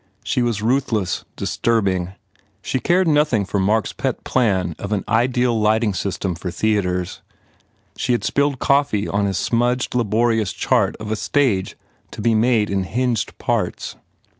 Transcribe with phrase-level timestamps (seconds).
[0.23, 2.13] She was ruthless, disturbing.
[2.63, 7.21] She cared nothing for Mark s pet plan of an ideal lighting system for theatres.
[7.95, 11.77] She had spilled coffee on his smudged, laborious chart of a stage
[12.09, 13.95] to be made in hinged parts.